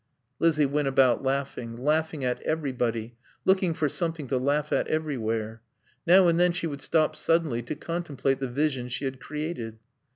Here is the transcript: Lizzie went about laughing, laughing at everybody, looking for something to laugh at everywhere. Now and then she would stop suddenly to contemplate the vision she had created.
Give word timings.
Lizzie 0.39 0.65
went 0.65 0.87
about 0.87 1.21
laughing, 1.21 1.75
laughing 1.75 2.25
at 2.25 2.41
everybody, 2.41 3.15
looking 3.45 3.75
for 3.75 3.87
something 3.87 4.25
to 4.29 4.39
laugh 4.39 4.73
at 4.73 4.87
everywhere. 4.87 5.61
Now 6.07 6.27
and 6.27 6.39
then 6.39 6.53
she 6.53 6.65
would 6.65 6.81
stop 6.81 7.15
suddenly 7.15 7.61
to 7.61 7.75
contemplate 7.75 8.39
the 8.39 8.47
vision 8.49 8.89
she 8.89 9.05
had 9.05 9.19
created. 9.19 9.77